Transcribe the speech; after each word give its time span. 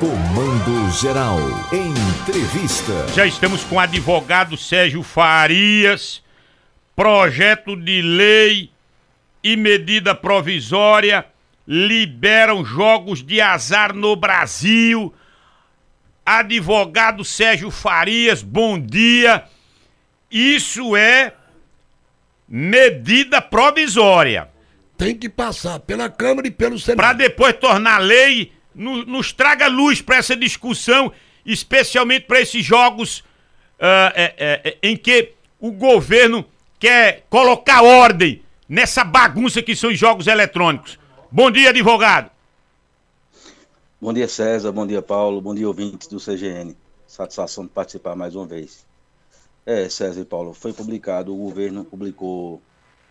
Comando 0.00 0.90
Geral. 0.92 1.38
Entrevista. 1.70 3.06
Já 3.14 3.26
estamos 3.26 3.62
com 3.62 3.74
o 3.74 3.78
advogado 3.78 4.56
Sérgio 4.56 5.02
Farias. 5.02 6.22
Projeto 6.96 7.76
de 7.76 8.00
lei 8.00 8.70
e 9.44 9.58
medida 9.58 10.14
provisória 10.14 11.26
liberam 11.68 12.64
jogos 12.64 13.22
de 13.22 13.42
azar 13.42 13.94
no 13.94 14.16
Brasil. 14.16 15.14
Advogado 16.24 17.22
Sérgio 17.22 17.70
Farias, 17.70 18.42
bom 18.42 18.80
dia. 18.80 19.44
Isso 20.30 20.96
é 20.96 21.34
medida 22.48 23.42
provisória. 23.42 24.48
Tem 24.96 25.14
que 25.14 25.28
passar 25.28 25.78
pela 25.80 26.08
Câmara 26.08 26.48
e 26.48 26.50
pelo 26.50 26.78
Senado. 26.78 26.96
Para 26.96 27.12
depois 27.12 27.54
tornar 27.58 27.98
lei, 27.98 28.50
no- 28.74 29.04
nos 29.04 29.32
traga 29.32 29.66
luz 29.66 30.00
para 30.00 30.16
essa 30.16 30.36
discussão, 30.36 31.12
especialmente 31.44 32.26
para 32.26 32.40
esses 32.40 32.64
jogos 32.64 33.24
é, 33.78 34.34
é, 34.38 34.68
é, 34.70 34.78
em 34.82 34.96
que 34.96 35.32
o 35.58 35.72
governo 35.72 36.44
quer 36.78 37.24
colocar 37.30 37.82
ordem 37.82 38.42
nessa 38.68 39.02
bagunça 39.04 39.62
que 39.62 39.74
são 39.74 39.90
os 39.90 39.98
jogos 39.98 40.26
eletrônicos. 40.26 40.98
Bom 41.30 41.50
dia, 41.50 41.70
advogado. 41.70 42.30
Bom 44.00 44.12
dia, 44.12 44.28
César. 44.28 44.72
Bom 44.72 44.86
dia, 44.86 45.02
Paulo. 45.02 45.40
Bom 45.40 45.54
dia, 45.54 45.66
ouvintes 45.68 46.08
do 46.08 46.18
CGN. 46.18 46.76
Satisfação 47.06 47.64
de 47.64 47.70
participar 47.70 48.14
mais 48.16 48.34
uma 48.34 48.46
vez. 48.46 48.86
É, 49.66 49.88
César 49.88 50.20
e 50.20 50.24
Paulo, 50.24 50.54
foi 50.54 50.72
publicado, 50.72 51.34
o 51.34 51.36
governo 51.36 51.84
publicou 51.84 52.62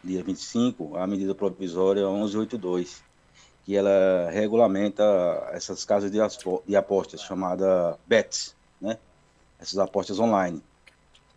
dia 0.04 0.24
25 0.24 0.98
a 0.98 1.06
medida 1.06 1.36
provisória 1.36 2.02
1182, 2.08 3.04
que 3.70 3.76
ela 3.76 4.32
regulamenta 4.32 5.04
essas 5.52 5.86
casas 5.86 6.10
de, 6.10 6.76
apostas, 6.76 7.22
chamada 7.22 8.00
BETS, 8.08 8.56
né? 8.82 8.98
Essas 9.62 9.78
apostas 9.78 10.20
online. 10.20 10.60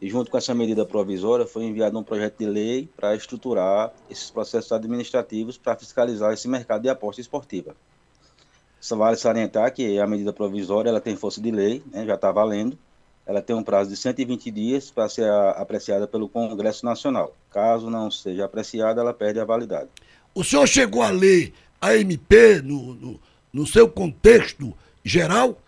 E 0.01 0.09
junto 0.09 0.31
com 0.31 0.39
essa 0.39 0.55
medida 0.55 0.87
provisória 0.87 1.45
foi 1.45 1.65
enviado 1.65 1.98
um 1.98 2.03
projeto 2.03 2.39
de 2.39 2.47
lei 2.47 2.89
para 2.97 3.15
estruturar 3.15 3.92
esses 4.09 4.31
processos 4.31 4.73
administrativos 4.73 5.59
para 5.59 5.77
fiscalizar 5.77 6.33
esse 6.33 6.48
mercado 6.48 6.81
de 6.81 6.89
aposta 6.89 7.20
esportiva. 7.20 7.77
Só 8.81 8.97
vale 8.97 9.19
salientar 9.19 9.70
que 9.70 9.98
a 9.98 10.07
medida 10.07 10.33
provisória 10.33 10.89
ela 10.89 11.03
tem 11.03 11.14
força 11.14 11.39
de 11.39 11.51
lei, 11.51 11.83
né, 11.92 12.07
já 12.07 12.14
está 12.14 12.33
valendo. 12.33 12.79
Ela 13.27 13.42
tem 13.42 13.55
um 13.55 13.62
prazo 13.62 13.91
de 13.91 13.97
120 13.98 14.51
dias 14.51 14.91
para 14.91 15.07
ser 15.07 15.31
apreciada 15.31 16.09
pelo 16.09 16.31
Congresso 16.31 16.87
Nacional. 16.87 17.37
Caso 17.51 17.91
não 17.91 18.11
seja 18.11 18.47
apreciada, 18.47 19.03
ela 19.03 19.12
perde 19.12 19.39
a 19.39 19.45
validade. 19.45 19.91
O 20.35 20.42
senhor 20.42 20.67
chegou 20.67 21.03
a 21.03 21.11
ler 21.11 21.53
a 21.83 21.97
MP 21.97 22.63
no, 22.63 22.95
no, 22.95 23.21
no 23.53 23.67
seu 23.67 23.89
contexto 23.89 24.73
geral? 25.05 25.59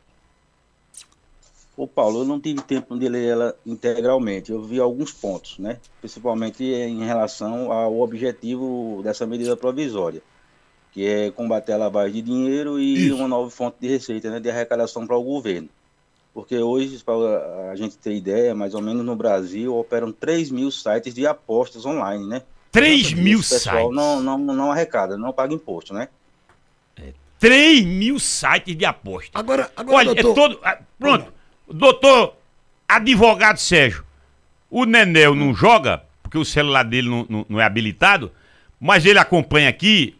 Ô 1.76 1.88
Paulo, 1.88 2.20
eu 2.20 2.24
não 2.24 2.38
tive 2.38 2.62
tempo 2.62 2.96
de 2.96 3.08
ler 3.08 3.30
ela 3.30 3.56
integralmente. 3.66 4.52
Eu 4.52 4.62
vi 4.62 4.78
alguns 4.78 5.12
pontos, 5.12 5.58
né? 5.58 5.80
Principalmente 6.00 6.62
em 6.62 7.04
relação 7.04 7.72
ao 7.72 7.98
objetivo 7.98 9.00
dessa 9.02 9.26
medida 9.26 9.56
provisória, 9.56 10.22
que 10.92 11.04
é 11.04 11.32
combater 11.32 11.72
a 11.72 11.76
lavagem 11.76 12.12
de 12.12 12.22
dinheiro 12.22 12.78
e 12.78 13.06
Isso. 13.06 13.16
uma 13.16 13.26
nova 13.26 13.50
fonte 13.50 13.78
de 13.80 13.88
receita, 13.88 14.30
né, 14.30 14.38
de 14.38 14.48
arrecadação 14.48 15.04
para 15.04 15.16
o 15.16 15.22
governo. 15.24 15.68
Porque 16.32 16.56
hoje, 16.56 17.02
para 17.02 17.72
a 17.72 17.76
gente 17.76 17.96
ter 17.98 18.14
ideia, 18.14 18.54
mais 18.54 18.72
ou 18.74 18.80
menos 18.80 19.04
no 19.04 19.16
Brasil 19.16 19.76
operam 19.76 20.12
3 20.12 20.52
mil 20.52 20.70
sites 20.70 21.12
de 21.12 21.26
apostas 21.26 21.84
online, 21.84 22.24
né? 22.24 22.42
3 22.80 23.12
mil 23.14 23.40
Esse 23.40 23.54
pessoal 23.54 23.76
sites. 23.90 23.96
não, 23.96 24.20
não, 24.20 24.38
não 24.38 24.72
arrecada, 24.72 25.16
não 25.16 25.32
paga 25.32 25.54
imposto, 25.54 25.94
né? 25.94 26.08
3 27.38 27.84
mil 27.84 28.18
sites 28.18 28.74
de 28.76 28.84
aposta. 28.84 29.38
Agora, 29.38 29.70
agora 29.76 29.96
Olha, 30.10 30.14
doutor, 30.14 30.30
é 30.30 30.54
todo. 30.54 30.60
ah, 30.64 30.78
Pronto. 30.98 31.32
Doutor 31.70 32.36
advogado 32.88 33.58
Sérgio, 33.58 34.04
o 34.70 34.84
Nenel 34.84 35.34
não 35.34 35.54
joga, 35.54 36.02
porque 36.22 36.38
o 36.38 36.44
celular 36.44 36.84
dele 36.84 37.08
não, 37.08 37.26
não- 37.28 37.46
não 37.48 37.60
é 37.60 37.64
habilitado, 37.64 38.32
mas 38.80 39.04
ele 39.04 39.18
acompanha 39.18 39.68
aqui. 39.68 40.16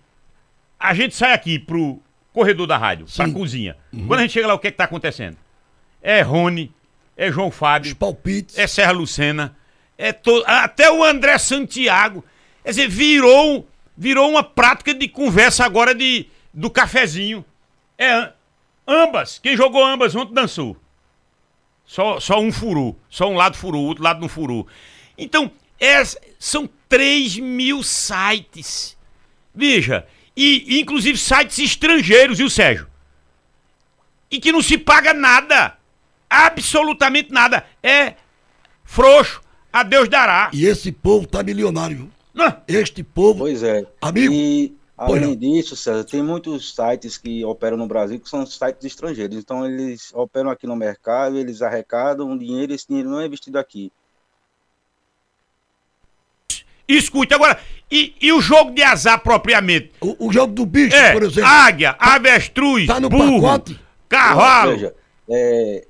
A 0.78 0.92
gente 0.94 1.15
sai 1.15 1.32
aqui 1.32 1.59
pro 1.59 1.98
corredor 2.32 2.66
da 2.66 2.76
rádio, 2.76 3.06
pra 3.15 3.26
Sim. 3.26 3.32
cozinha. 3.32 3.76
Quando 4.06 4.21
a 4.21 4.22
gente 4.22 4.32
chega 4.32 4.47
lá, 4.47 4.54
o 4.54 4.59
que 4.59 4.69
é 4.69 4.71
que 4.71 4.76
tá 4.76 4.84
acontecendo? 4.84 5.36
É 6.03 6.21
Rony, 6.21 6.71
é 7.16 7.31
João 7.31 7.48
os 7.48 7.54
Fábio, 7.54 7.94
palpites. 7.97 8.59
é 8.59 8.66
Serra 8.66 8.92
Lucena, 8.92 9.56
é 9.97 10.12
to... 10.12 10.42
até 10.47 10.91
o 10.91 11.03
André 11.03 11.38
Santiago. 11.38 12.22
Quer 12.64 12.70
dizer, 12.70 12.88
virou, 12.88 13.69
virou 13.97 14.28
uma 14.30 14.42
prática 14.42 14.92
de 14.94 15.06
conversa 15.06 15.64
agora 15.64 15.94
de, 15.94 16.26
do 16.52 16.70
cafezinho. 16.70 17.44
É 17.98 18.10
am- 18.10 18.32
ambas. 18.88 19.38
Quem 19.38 19.56
jogou 19.56 19.84
ambas 19.84 20.14
ontem 20.16 20.32
dançou. 20.34 20.76
Só, 21.84 22.19
só 22.19 22.41
um 22.41 22.50
furou. 22.50 22.98
Só 23.10 23.28
um 23.30 23.34
lado 23.34 23.56
furou, 23.56 23.82
o 23.84 23.86
outro 23.88 24.03
lado 24.03 24.20
não 24.20 24.28
furou. 24.28 24.66
Então, 25.16 25.50
es- 25.78 26.16
são 26.38 26.69
3 26.88 27.36
mil 27.38 27.82
sites. 27.82 28.97
Veja, 29.54 30.06
e 30.36 30.80
inclusive 30.80 31.19
sites 31.19 31.58
estrangeiros, 31.58 32.38
viu, 32.38 32.48
Sérgio? 32.50 32.88
E 34.30 34.41
que 34.41 34.50
não 34.50 34.62
se 34.62 34.78
paga 34.78 35.12
nada. 35.12 35.76
Absolutamente 36.30 37.30
nada. 37.30 37.64
É 37.82 38.14
frouxo. 38.82 39.42
A 39.72 39.82
Deus 39.82 40.08
dará. 40.08 40.50
E 40.53 40.64
esse 40.66 40.91
povo 40.91 41.26
tá 41.26 41.42
milionário. 41.42 42.10
Este 42.67 43.03
povo, 43.03 43.41
Pois 43.41 43.62
é. 43.62 43.87
amigo, 44.00 44.33
E 44.33 44.75
além 44.97 45.21
não. 45.21 45.37
disso, 45.37 45.77
César, 45.77 46.05
tem 46.05 46.22
muitos 46.22 46.75
sites 46.75 47.17
que 47.17 47.45
operam 47.45 47.77
no 47.77 47.87
Brasil 47.87 48.19
que 48.21 48.28
são 48.28 48.45
sites 48.47 48.84
estrangeiros. 48.84 49.37
Então 49.37 49.65
eles 49.67 50.11
operam 50.15 50.50
aqui 50.50 50.67
no 50.67 50.75
mercado, 50.77 51.39
eles 51.39 51.62
arrecadam 51.62 52.37
dinheiro 52.37 52.72
e 52.72 52.75
esse 52.75 52.89
dinheiro 52.89 53.11
não 53.11 53.21
é 53.21 53.27
investido 53.27 53.59
aqui. 53.59 53.93
Escute, 56.87 57.33
agora, 57.33 57.59
e, 57.91 58.15
e 58.21 58.31
o 58.31 58.43
jogo 58.43 58.72
de 58.72 58.83
azar 58.83 59.22
propriamente? 59.22 59.93
o, 60.03 60.27
o 60.28 60.33
jogo 60.33 60.53
do 60.53 60.66
bicho, 60.66 60.95
É, 60.95 61.12
por 61.12 61.22
exemplo. 61.22 61.49
águia, 61.49 61.97
avestruz, 61.99 62.87
tá 62.87 63.01
no 63.01 63.09
burro, 63.09 63.41
pacote? 63.41 63.81
cavalo. 64.06 64.72
Veja, 64.72 64.95
é, 65.31 65.87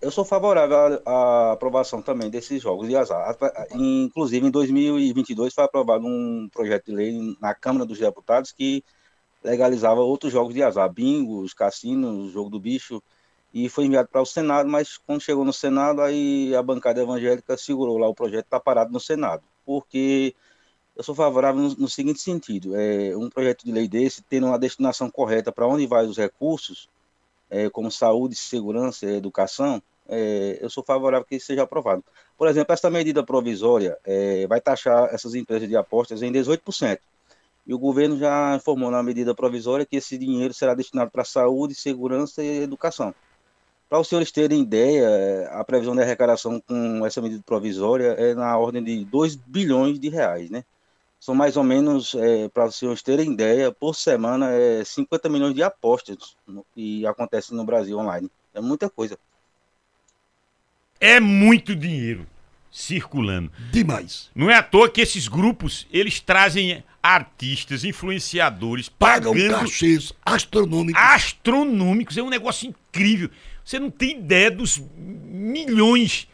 eu 0.00 0.10
sou 0.10 0.24
favorável 0.24 1.02
à, 1.04 1.52
aprovação 1.52 2.00
também 2.00 2.30
desses 2.30 2.62
jogos 2.62 2.88
de 2.88 2.96
azar. 2.96 3.36
Inclusive, 3.72 4.46
em 4.46 4.50
2022 4.50 5.52
foi 5.52 5.64
aprovado 5.64 6.06
um 6.06 6.48
projeto 6.52 6.86
de 6.86 6.92
lei 6.92 7.36
na 7.40 7.54
Câmara 7.54 7.84
dos 7.84 7.98
Deputados 7.98 8.52
que 8.52 8.84
legalizava 9.42 10.00
outros 10.00 10.32
jogos 10.32 10.54
de 10.54 10.62
azar, 10.62 10.92
bingos, 10.92 11.54
cassinos, 11.54 12.32
jogo 12.32 12.50
do 12.50 12.60
bicho, 12.60 13.02
e 13.52 13.68
foi 13.68 13.86
enviado 13.86 14.08
para 14.08 14.20
o 14.20 14.26
Senado, 14.26 14.68
mas 14.68 14.98
quando 14.98 15.22
chegou 15.22 15.44
no 15.44 15.52
Senado, 15.52 16.02
aí 16.02 16.54
a 16.54 16.62
bancada 16.62 17.00
evangélica 17.00 17.56
segurou 17.56 17.98
lá 17.98 18.08
o 18.08 18.14
projeto, 18.14 18.44
está 18.44 18.60
parado 18.60 18.92
no 18.92 19.00
Senado, 19.00 19.42
porque 19.64 20.34
eu 20.96 21.02
sou 21.02 21.14
favorável 21.14 21.62
no, 21.62 21.74
no 21.74 21.88
seguinte 21.88 22.20
sentido, 22.20 22.76
é, 22.76 23.16
um 23.16 23.30
projeto 23.30 23.64
de 23.64 23.72
lei 23.72 23.88
desse, 23.88 24.22
tendo 24.22 24.48
uma 24.48 24.58
destinação 24.58 25.10
correta 25.10 25.52
para 25.52 25.66
onde 25.66 25.86
vai 25.86 26.04
os 26.04 26.18
recursos, 26.18 26.88
é, 27.50 27.68
como 27.70 27.90
saúde, 27.90 28.34
segurança 28.34 29.06
e 29.06 29.16
educação, 29.16 29.82
é, 30.08 30.58
eu 30.60 30.70
sou 30.70 30.82
favorável 30.82 31.26
que 31.26 31.38
seja 31.38 31.62
aprovado. 31.62 32.02
Por 32.36 32.48
exemplo, 32.48 32.72
essa 32.72 32.88
medida 32.88 33.22
provisória 33.22 33.98
é, 34.04 34.46
vai 34.46 34.60
taxar 34.60 35.12
essas 35.12 35.34
empresas 35.34 35.68
de 35.68 35.76
apostas 35.76 36.22
em 36.22 36.32
18%. 36.32 36.98
E 37.66 37.74
o 37.74 37.78
governo 37.78 38.16
já 38.16 38.56
informou 38.56 38.90
na 38.90 39.02
medida 39.02 39.34
provisória 39.34 39.84
que 39.84 39.96
esse 39.96 40.16
dinheiro 40.16 40.54
será 40.54 40.72
destinado 40.72 41.10
para 41.10 41.24
saúde, 41.24 41.74
segurança 41.74 42.42
e 42.42 42.62
educação. 42.62 43.14
Para 43.88 44.00
os 44.00 44.08
senhores 44.08 44.32
terem 44.32 44.62
ideia, 44.62 45.48
a 45.50 45.64
previsão 45.64 45.94
de 45.94 46.02
arrecadação 46.02 46.60
com 46.60 47.04
essa 47.06 47.20
medida 47.20 47.42
provisória 47.44 48.14
é 48.18 48.34
na 48.34 48.56
ordem 48.56 48.82
de 48.82 49.04
2 49.04 49.36
bilhões 49.36 49.98
de 49.98 50.08
reais, 50.08 50.50
né? 50.50 50.64
São 51.20 51.34
mais 51.34 51.56
ou 51.56 51.64
menos, 51.64 52.14
é, 52.14 52.48
para 52.48 52.66
os 52.66 52.76
senhores 52.76 53.02
terem 53.02 53.32
ideia, 53.32 53.72
por 53.72 53.94
semana 53.94 54.50
é 54.52 54.84
50 54.84 55.28
milhões 55.28 55.54
de 55.54 55.62
apostas 55.62 56.36
no- 56.46 56.64
que 56.74 57.04
acontecem 57.06 57.56
no 57.56 57.64
Brasil 57.64 57.98
online. 57.98 58.30
É 58.54 58.60
muita 58.60 58.88
coisa. 58.88 59.18
É 61.00 61.20
muito 61.20 61.74
dinheiro 61.76 62.26
circulando. 62.70 63.50
Demais. 63.72 64.30
Não 64.34 64.50
é 64.50 64.54
à 64.54 64.62
toa 64.62 64.88
que 64.88 65.00
esses 65.00 65.26
grupos, 65.26 65.86
eles 65.92 66.20
trazem 66.20 66.84
artistas, 67.02 67.82
influenciadores, 67.84 68.88
Pagam 68.88 69.32
cachês 69.50 70.12
astronômicos. 70.24 71.00
astronômicos. 71.02 72.16
É 72.16 72.22
um 72.22 72.28
negócio 72.28 72.68
incrível. 72.68 73.30
Você 73.64 73.78
não 73.78 73.90
tem 73.90 74.18
ideia 74.18 74.50
dos 74.50 74.80
milhões 74.96 76.28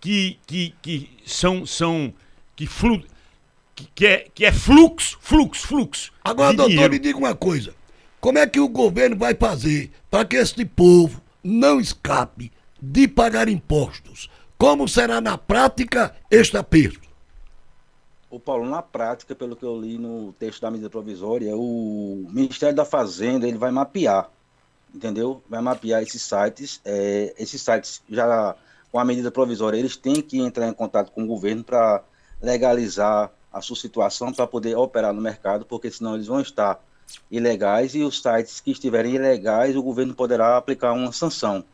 que, 0.00 0.38
que, 0.46 0.74
que 0.82 1.10
são, 1.26 1.64
são 1.66 2.12
que, 2.54 2.66
flu, 2.66 3.02
que, 3.78 3.88
que 3.94 4.06
é, 4.06 4.26
que 4.34 4.44
é 4.44 4.52
fluxo, 4.52 5.18
fluxo, 5.20 5.66
fluxo. 5.66 6.12
Agora, 6.24 6.52
doutor, 6.54 6.70
dinheiro. 6.70 6.92
me 6.92 6.98
diga 6.98 7.18
uma 7.18 7.34
coisa. 7.34 7.74
Como 8.20 8.38
é 8.38 8.46
que 8.46 8.58
o 8.58 8.68
governo 8.68 9.16
vai 9.16 9.34
fazer 9.34 9.90
para 10.10 10.24
que 10.24 10.36
este 10.36 10.64
povo 10.64 11.20
não 11.42 11.80
escape 11.80 12.52
de 12.80 13.06
pagar 13.06 13.48
impostos? 13.48 14.28
Como 14.56 14.88
será 14.88 15.20
na 15.20 15.38
prática 15.38 16.14
este 16.30 16.56
aperto? 16.56 17.08
O 18.28 18.40
Paulo, 18.40 18.68
na 18.68 18.82
prática, 18.82 19.34
pelo 19.34 19.56
que 19.56 19.64
eu 19.64 19.80
li 19.80 19.96
no 19.96 20.32
texto 20.32 20.60
da 20.60 20.70
medida 20.70 20.90
provisória, 20.90 21.56
o 21.56 22.26
Ministério 22.30 22.74
da 22.74 22.84
Fazenda 22.84 23.46
ele 23.46 23.56
vai 23.56 23.70
mapear 23.70 24.28
entendeu? 24.94 25.42
Vai 25.48 25.60
mapear 25.60 26.02
esses 26.02 26.22
sites. 26.22 26.80
É, 26.84 27.34
esses 27.38 27.60
sites 27.60 28.02
já 28.08 28.56
com 28.90 28.98
a 28.98 29.04
medida 29.04 29.30
provisória, 29.30 29.78
eles 29.78 29.96
têm 29.96 30.22
que 30.22 30.40
entrar 30.40 30.66
em 30.66 30.72
contato 30.72 31.12
com 31.12 31.22
o 31.22 31.26
governo 31.26 31.62
para 31.62 32.02
legalizar 32.40 33.30
a 33.52 33.60
sua 33.60 33.76
situação 33.76 34.32
para 34.32 34.46
poder 34.46 34.76
operar 34.76 35.12
no 35.12 35.20
mercado, 35.20 35.64
porque 35.64 35.90
senão 35.90 36.14
eles 36.14 36.26
vão 36.26 36.40
estar 36.40 36.80
ilegais 37.30 37.94
e 37.94 38.02
os 38.02 38.20
sites 38.20 38.60
que 38.60 38.70
estiverem 38.70 39.14
ilegais, 39.14 39.76
o 39.76 39.82
governo 39.82 40.14
poderá 40.14 40.56
aplicar 40.56 40.92
uma 40.92 41.12
sanção. 41.12 41.64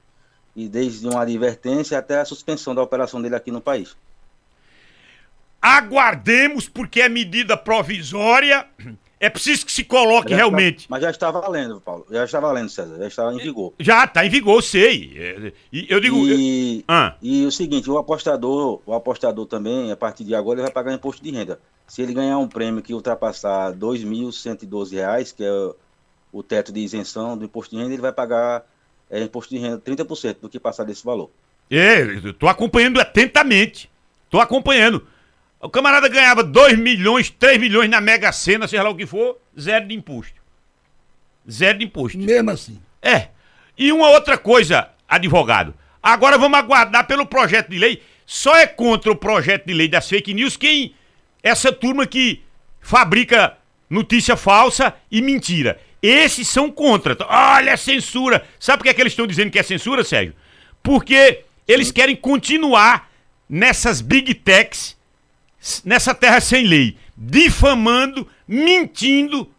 E 0.54 0.68
desde 0.68 1.06
uma 1.08 1.22
advertência 1.22 1.98
até 1.98 2.20
a 2.20 2.24
suspensão 2.24 2.74
da 2.74 2.82
operação 2.82 3.20
dele 3.20 3.34
aqui 3.34 3.50
no 3.50 3.60
país. 3.60 3.96
Aguardemos, 5.60 6.68
porque 6.68 7.00
é 7.00 7.08
medida 7.08 7.56
provisória. 7.56 8.66
É 9.24 9.30
preciso 9.30 9.64
que 9.64 9.72
se 9.72 9.84
coloque 9.84 10.30
Mas 10.30 10.36
realmente. 10.38 10.76
está- 10.80 10.86
mas 10.90 11.02
já 11.02 11.10
está 11.10 11.30
valendo, 11.30 11.80
Paulo. 11.80 12.06
Já 12.10 12.24
está 12.24 12.40
valendo, 12.40 12.68
César. 12.68 12.96
Já 12.98 13.06
está 13.08 13.32
em 13.32 13.38
vigor. 13.38 13.72
Já 13.80 14.04
está 14.04 14.26
em 14.26 14.28
vigor, 14.28 14.62
sei. 14.62 15.12
É, 15.16 15.52
E 15.72 15.86
eu 15.88 15.98
digo. 16.00 16.16
E, 16.28 16.84
Ah. 16.86 17.14
e 17.22 17.46
o 17.46 17.50
seguinte, 17.50 17.90
o 17.90 17.96
apostador, 17.96 18.80
o 18.84 18.92
apostador 18.92 19.46
também, 19.46 19.90
a 19.90 19.96
partir 19.96 20.24
de 20.24 20.34
agora, 20.34 20.56
ele 20.56 20.62
vai 20.64 20.72
pagar 20.72 20.92
imposto 20.92 21.22
de 21.22 21.30
renda. 21.30 21.58
Se 21.86 22.02
ele 22.02 22.12
ganhar 22.14 22.38
um 22.38 22.46
prêmio 22.48 22.82
que 22.82 22.92
ultrapassar 22.94 23.72
2.112 23.72 24.94
reais, 24.94 25.32
que 25.32 25.42
é 25.44 25.50
o- 26.32 26.42
teto 26.42 26.72
de 26.72 26.80
isenção 26.80 27.36
do 27.36 27.44
imposto 27.44 27.74
de 27.74 27.80
renda, 27.82 27.94
ele 27.94 28.02
vai 28.02 28.12
pagar 28.12 28.64
é, 29.10 29.22
imposto 29.22 29.54
de 29.54 29.60
renda 29.60 29.78
30% 29.78 30.40
do 30.40 30.48
que 30.48 30.58
passar 30.58 30.84
desse 30.84 31.04
valor. 31.04 31.30
É, 31.70 32.00
eu 32.02 32.32
tô 32.34 32.48
acompanhando 32.48 33.00
atentamente. 33.00 33.88
Tô 34.30 34.40
acompanhando. 34.40 35.06
O 35.64 35.70
camarada 35.70 36.08
ganhava 36.08 36.44
2 36.44 36.78
milhões, 36.78 37.30
3 37.30 37.58
milhões 37.58 37.88
na 37.88 37.98
Mega 37.98 38.30
Sena, 38.32 38.68
seja 38.68 38.82
lá 38.82 38.90
o 38.90 38.94
que 38.94 39.06
for, 39.06 39.38
zero 39.58 39.88
de 39.88 39.94
imposto. 39.94 40.34
Zero 41.50 41.78
de 41.78 41.86
imposto. 41.86 42.18
Mesmo 42.18 42.50
assim. 42.50 42.78
É. 43.00 43.28
E 43.76 43.90
uma 43.90 44.10
outra 44.10 44.36
coisa, 44.36 44.90
advogado. 45.08 45.74
Agora 46.02 46.36
vamos 46.36 46.58
aguardar 46.58 47.06
pelo 47.06 47.24
projeto 47.24 47.70
de 47.70 47.78
lei. 47.78 48.02
Só 48.26 48.54
é 48.54 48.66
contra 48.66 49.10
o 49.10 49.16
projeto 49.16 49.64
de 49.64 49.72
lei 49.72 49.88
das 49.88 50.06
fake 50.06 50.34
news 50.34 50.54
quem. 50.54 50.94
Essa 51.42 51.72
turma 51.72 52.06
que 52.06 52.42
fabrica 52.78 53.56
notícia 53.88 54.36
falsa 54.36 54.94
e 55.10 55.22
mentira. 55.22 55.80
Esses 56.02 56.46
são 56.46 56.70
contra. 56.70 57.16
Olha 57.26 57.72
a 57.72 57.78
censura. 57.78 58.46
Sabe 58.60 58.78
por 58.78 58.84
que, 58.84 58.90
é 58.90 58.94
que 58.94 59.00
eles 59.00 59.14
estão 59.14 59.26
dizendo 59.26 59.50
que 59.50 59.58
é 59.58 59.62
censura, 59.62 60.04
Sérgio? 60.04 60.34
Porque 60.82 61.44
eles 61.66 61.90
querem 61.90 62.14
continuar 62.14 63.10
nessas 63.48 64.02
big 64.02 64.34
techs, 64.34 64.94
nessa 65.84 66.14
terra 66.14 66.40
sem 66.40 66.66
lei, 66.66 66.96
difamando, 67.16 68.28
mentindo, 68.46 69.50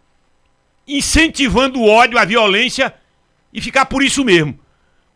incentivando 0.88 1.80
o 1.80 1.88
ódio, 1.90 2.18
a 2.18 2.26
violência 2.26 2.94
e 3.54 3.62
ficar 3.62 3.86
por 3.86 4.04
isso 4.04 4.24
mesmo. 4.24 4.60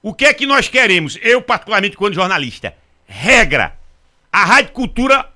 O 0.01 0.13
que 0.13 0.25
é 0.25 0.33
que 0.33 0.45
nós 0.45 0.68
queremos? 0.68 1.18
Eu, 1.21 1.41
particularmente, 1.41 1.97
quando 1.97 2.13
jornalista, 2.13 2.74
regra. 3.06 3.77
A 4.31 4.45
Rádio 4.45 4.71
Cultura 4.71 5.30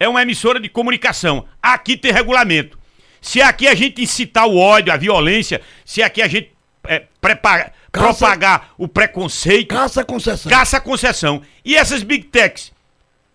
é 0.00 0.08
uma 0.08 0.22
emissora 0.22 0.58
de 0.58 0.68
comunicação. 0.68 1.46
Aqui 1.62 1.96
tem 1.96 2.12
regulamento. 2.12 2.78
Se 3.20 3.42
aqui 3.42 3.66
a 3.66 3.74
gente 3.74 4.02
incitar 4.02 4.46
o 4.46 4.56
ódio, 4.56 4.92
a 4.92 4.96
violência, 4.96 5.60
se 5.84 6.02
aqui 6.02 6.22
a 6.22 6.28
gente 6.28 6.52
é, 6.84 7.04
prepa- 7.20 7.72
Caça- 7.90 8.08
propagar 8.18 8.70
o 8.78 8.86
preconceito, 8.86 9.68
Caça 9.74 10.02
a 10.02 10.04
concessão. 10.04 10.50
caça 10.50 10.76
a 10.76 10.80
concessão. 10.80 11.42
E 11.64 11.74
essas 11.76 12.02
big 12.02 12.24
techs? 12.26 12.72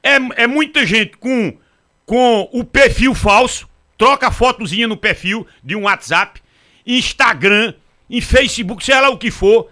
É, 0.03 0.43
é 0.43 0.47
muita 0.47 0.85
gente 0.85 1.17
com, 1.17 1.57
com 2.05 2.49
o 2.51 2.63
perfil 2.63 3.13
falso, 3.13 3.69
troca 3.97 4.31
fotozinha 4.31 4.87
no 4.87 4.97
perfil 4.97 5.45
de 5.63 5.75
um 5.75 5.83
WhatsApp, 5.83 6.41
Instagram, 6.85 7.73
em 8.09 8.19
Facebook, 8.19 8.83
seja 8.83 9.01
lá 9.01 9.09
o 9.09 9.17
que 9.17 9.31
for, 9.31 9.69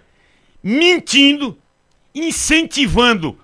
mentindo, 0.62 1.58
incentivando 2.14 3.38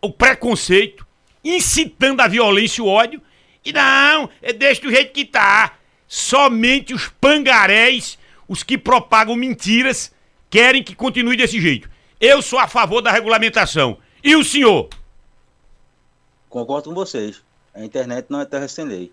o 0.00 0.10
preconceito, 0.10 1.06
incitando 1.44 2.20
a 2.20 2.28
violência 2.28 2.80
e 2.80 2.84
o 2.84 2.88
ódio. 2.88 3.22
E 3.64 3.72
não, 3.72 4.30
é 4.42 4.52
do 4.52 4.90
jeito 4.90 5.12
que 5.12 5.24
tá. 5.24 5.74
Somente 6.06 6.94
os 6.94 7.08
pangarés, 7.20 8.18
os 8.48 8.62
que 8.62 8.78
propagam 8.78 9.36
mentiras, 9.36 10.12
querem 10.48 10.82
que 10.82 10.94
continue 10.94 11.36
desse 11.36 11.60
jeito. 11.60 11.88
Eu 12.20 12.40
sou 12.40 12.58
a 12.58 12.66
favor 12.66 13.02
da 13.02 13.12
regulamentação. 13.12 13.98
E 14.24 14.34
o 14.34 14.42
senhor? 14.42 14.88
Concordo 16.48 16.88
com 16.88 16.94
vocês. 16.94 17.42
A 17.74 17.84
internet 17.84 18.26
não 18.28 18.40
é 18.40 18.44
terra 18.44 18.68
sem 18.68 18.84
lei. 18.84 19.12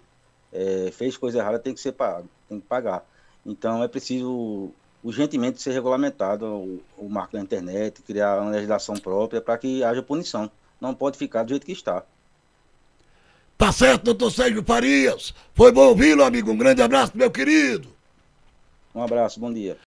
É, 0.51 0.89
fez 0.91 1.17
coisa 1.17 1.39
errada, 1.39 1.59
tem 1.59 1.73
que 1.73 1.79
ser 1.79 1.91
pago, 1.91 2.27
tem 2.47 2.59
que 2.59 2.65
pagar. 2.65 3.05
Então 3.45 3.83
é 3.83 3.87
preciso 3.87 4.71
urgentemente 5.03 5.61
ser 5.61 5.71
regulamentado 5.71 6.45
o, 6.45 6.83
o 6.97 7.09
marco 7.09 7.33
da 7.33 7.41
internet, 7.41 8.01
criar 8.01 8.41
uma 8.41 8.51
legislação 8.51 8.95
própria 8.95 9.41
para 9.41 9.57
que 9.57 9.83
haja 9.83 10.01
punição. 10.01 10.49
Não 10.79 10.95
pode 10.95 11.17
ficar 11.17 11.43
do 11.43 11.49
jeito 11.49 11.65
que 11.65 11.71
está. 11.71 12.03
Tá 13.57 13.71
certo, 13.71 14.03
doutor 14.03 14.31
Sérgio 14.31 14.63
Farias. 14.63 15.33
Foi 15.53 15.71
bom 15.71 15.87
ouvi-lo, 15.87 16.23
amigo. 16.23 16.51
Um 16.51 16.57
grande 16.57 16.81
abraço, 16.81 17.13
meu 17.15 17.31
querido. 17.31 17.87
Um 18.93 19.01
abraço, 19.01 19.39
bom 19.39 19.53
dia. 19.53 19.77